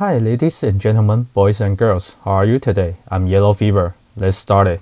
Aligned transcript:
Hi, 0.00 0.16
ladies 0.16 0.62
and 0.62 0.80
gentlemen, 0.80 1.24
boys 1.34 1.60
and 1.60 1.76
girls. 1.76 2.16
How 2.24 2.30
are 2.30 2.46
you 2.46 2.58
today? 2.58 2.96
I'm 3.10 3.26
Yellow 3.26 3.52
Fever. 3.52 3.94
Let's 4.16 4.38
start 4.38 4.66
it. 4.66 4.80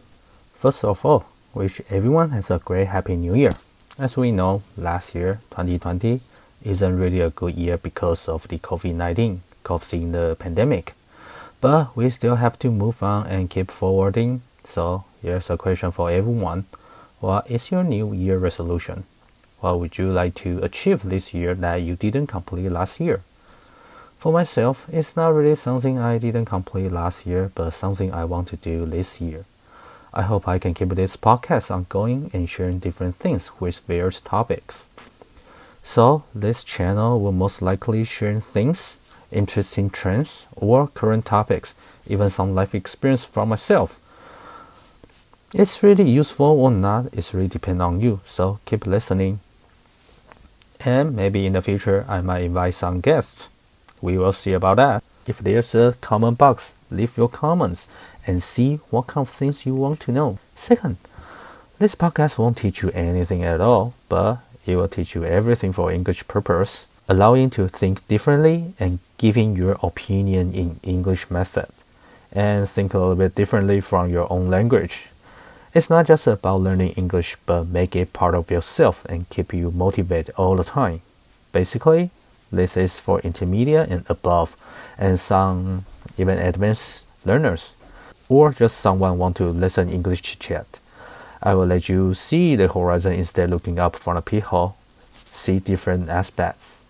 First 0.55 0.85
of 0.85 1.05
all, 1.05 1.27
wish 1.53 1.81
everyone 1.91 2.31
has 2.31 2.53
a 2.53 2.61
great 2.61 2.87
happy 2.87 3.17
new 3.17 3.35
year. 3.35 3.55
As 3.99 4.17
we 4.17 4.31
know, 4.31 4.63
last 4.77 5.17
year, 5.17 5.41
2020, 5.51 6.21
isn't 6.63 7.01
really 7.01 7.21
a 7.21 7.31
good 7.31 7.57
year 7.57 7.77
because 7.77 8.29
of 8.29 8.47
the 8.47 8.59
COVID-19 8.61 9.41
causing 9.65 10.13
the 10.13 10.37
pandemic. 10.39 10.95
But 11.61 11.97
we 11.97 12.11
still 12.11 12.37
have 12.37 12.57
to 12.61 12.71
move 12.71 13.03
on 13.03 13.27
and 13.27 13.51
keep 13.51 13.73
forwarding. 13.73 14.43
So 14.63 15.03
here's 15.21 15.51
a 15.51 15.57
question 15.57 15.91
for 15.91 16.13
everyone. 16.13 16.67
What 17.19 17.51
is 17.51 17.73
your 17.73 17.83
new 17.83 18.13
year 18.13 18.39
resolution? 18.39 19.03
What 19.59 19.81
would 19.81 19.99
you 19.99 20.13
like 20.13 20.37
to 20.47 20.63
achieve 20.63 21.03
this 21.03 21.35
year 21.35 21.57
that 21.57 21.83
you 21.83 21.97
didn't 21.97 22.29
complete 22.29 22.71
last 22.71 23.01
year? 23.01 23.23
For 24.19 24.33
myself, 24.33 24.89
it's 24.93 25.15
not 25.15 25.29
really 25.29 25.55
something 25.55 26.01
I 26.01 26.19
didn't 26.19 26.47
complete 26.47 26.91
last 26.91 27.25
year, 27.25 27.53
but 27.55 27.71
something 27.71 28.13
I 28.13 28.25
want 28.25 28.49
to 28.49 28.57
do 28.57 28.85
this 28.85 29.21
year. 29.21 29.45
I 30.13 30.23
hope 30.23 30.49
I 30.49 30.59
can 30.59 30.75
keep 30.75 30.89
this 30.89 31.17
podcast 31.17 31.71
ongoing 31.71 32.29
and 32.33 32.51
sharing 32.51 32.81
different 32.81 33.15
things 33.15 33.53
with 33.61 33.79
various 33.87 34.21
topics. 34.21 34.87
So, 35.85 36.25
this 36.35 36.65
channel 36.65 37.21
will 37.21 37.31
most 37.31 37.63
likely 37.63 38.03
share 38.03 38.41
things, 38.41 38.97
interesting 39.31 39.89
trends, 39.89 40.47
or 40.57 40.89
current 40.89 41.25
topics, 41.25 41.73
even 42.09 42.29
some 42.29 42.57
life 42.57 42.75
experience 42.75 43.25
from 43.25 43.51
myself. 43.51 44.01
It's 45.55 45.81
really 45.85 46.11
useful 46.11 46.47
or 46.47 46.73
not, 46.73 47.07
it's 47.13 47.33
really 47.33 47.47
depend 47.47 47.81
on 47.81 48.01
you, 48.01 48.21
so 48.27 48.59
keep 48.65 48.85
listening. 48.85 49.39
And 50.81 51.15
maybe 51.15 51.47
in 51.47 51.53
the 51.53 51.63
future, 51.63 52.05
I 52.09 52.21
might 52.21 52.43
invite 52.43 52.75
some 52.75 53.01
guests. 53.01 53.49
We 54.01 54.19
will 54.19 54.33
see 54.33 54.53
about 54.53 54.77
that. 54.77 55.03
If 55.27 55.39
there's 55.39 55.75
a 55.75 55.97
comment 56.01 56.39
box, 56.39 56.73
leave 56.91 57.17
your 57.17 57.29
comments 57.29 57.89
and 58.27 58.43
see 58.43 58.77
what 58.91 59.07
kind 59.09 59.27
of 59.27 59.33
things 59.33 59.67
you 59.67 59.75
want 59.75 60.01
to 60.01 60.13
know. 60.13 60.39
Second, 60.57 60.97
this 61.79 61.95
podcast 61.95 62.39
won't 62.39 62.57
teach 62.57 62.83
you 62.83 62.91
anything 62.91 63.45
at 63.45 63.61
all, 63.61 63.95
but 64.09 64.39
it 64.67 64.77
will 64.77 64.89
teach 64.89 65.15
you 65.15 65.25
everything 65.25 65.73
for 65.73 65.93
English 65.93 66.27
purpose, 66.29 66.87
allowing 67.09 67.51
to 67.51 67.69
think 67.69 68.07
differently 68.09 68.75
and 68.79 68.99
giving 69.17 69.57
your 69.57 69.79
opinion 69.83 70.53
in 70.53 70.81
English 70.83 71.31
method, 71.31 71.69
and 72.33 72.69
think 72.69 72.95
a 72.95 72.99
little 72.99 73.15
bit 73.15 73.35
differently 73.35 73.81
from 73.81 74.11
your 74.11 74.31
own 74.31 74.49
language. 74.49 75.07
It's 75.75 75.91
not 75.91 76.07
just 76.07 76.27
about 76.27 76.61
learning 76.61 76.93
English, 76.93 77.37
but 77.47 77.69
make 77.69 77.95
it 77.95 78.13
part 78.13 78.35
of 78.35 78.51
yourself 78.51 79.05
and 79.05 79.29
keep 79.29 79.53
you 79.53 79.71
motivated 79.71 80.35
all 80.37 80.57
the 80.57 80.65
time. 80.65 81.03
Basically, 81.53 82.11
this 82.51 82.77
is 82.77 82.99
for 82.99 83.21
intermediate 83.21 83.89
and 83.89 84.05
above, 84.09 84.57
and 84.97 85.21
some 85.21 85.85
even 86.17 86.39
advanced 86.39 87.05
learners, 87.25 87.75
or 88.29 88.53
just 88.53 88.79
someone 88.79 89.19
want 89.19 89.37
to 89.37 89.45
listen 89.45 89.89
English 89.89 90.39
chat. 90.39 90.67
I 91.43 91.55
will 91.55 91.67
let 91.67 91.89
you 91.89 92.15
see 92.15 92.57
the 92.57 92.69
horizon 92.69 93.13
instead 93.13 93.51
looking 93.51 93.79
up 93.79 93.97
from 93.97 94.17
a 94.17 94.23
peephole, 94.23 94.77
see 95.13 95.59
different 95.61 96.09
aspects. 96.09 96.85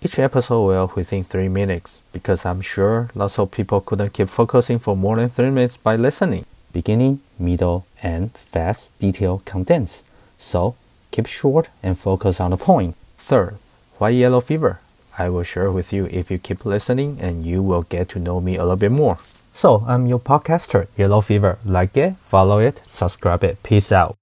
Each 0.00 0.18
episode 0.18 0.66
will 0.66 0.92
within 0.94 1.24
three 1.24 1.48
minutes 1.48 1.98
because 2.12 2.44
I'm 2.44 2.60
sure 2.60 3.10
lots 3.14 3.38
of 3.38 3.50
people 3.50 3.80
couldn't 3.80 4.12
keep 4.12 4.28
focusing 4.28 4.78
for 4.78 4.96
more 4.96 5.16
than 5.16 5.28
three 5.28 5.50
minutes 5.50 5.76
by 5.76 5.96
listening. 5.96 6.44
Beginning, 6.72 7.20
middle, 7.38 7.86
and 8.02 8.32
fast, 8.32 8.96
detailed 8.98 9.44
contents. 9.44 10.04
So 10.38 10.74
keep 11.10 11.26
short 11.26 11.68
and 11.82 11.98
focus 11.98 12.40
on 12.40 12.50
the 12.50 12.56
point. 12.56 12.96
Third, 13.16 13.58
why 13.98 14.10
yellow 14.10 14.40
fever? 14.40 14.80
I 15.18 15.28
will 15.28 15.42
share 15.42 15.70
with 15.70 15.92
you 15.92 16.06
if 16.10 16.30
you 16.30 16.38
keep 16.38 16.64
listening 16.64 17.18
and 17.20 17.44
you 17.44 17.62
will 17.62 17.82
get 17.82 18.08
to 18.10 18.18
know 18.18 18.40
me 18.40 18.56
a 18.56 18.62
little 18.62 18.76
bit 18.76 18.92
more. 18.92 19.18
So 19.52 19.84
I'm 19.86 20.06
your 20.06 20.20
podcaster, 20.20 20.88
Yellow 20.96 21.20
Fever. 21.20 21.58
Like 21.64 21.96
it, 21.96 22.16
follow 22.16 22.58
it, 22.58 22.80
subscribe 22.88 23.44
it. 23.44 23.62
Peace 23.62 23.92
out. 23.92 24.16